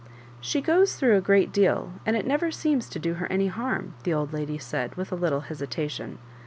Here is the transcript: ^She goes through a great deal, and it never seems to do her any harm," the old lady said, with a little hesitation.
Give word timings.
^She 0.41 0.63
goes 0.63 0.95
through 0.95 1.15
a 1.15 1.21
great 1.21 1.51
deal, 1.53 1.91
and 2.07 2.15
it 2.17 2.25
never 2.25 2.49
seems 2.49 2.89
to 2.89 2.97
do 2.97 3.13
her 3.13 3.27
any 3.27 3.45
harm," 3.49 3.93
the 4.01 4.15
old 4.15 4.33
lady 4.33 4.57
said, 4.57 4.95
with 4.95 5.11
a 5.11 5.15
little 5.15 5.41
hesitation. 5.41 6.17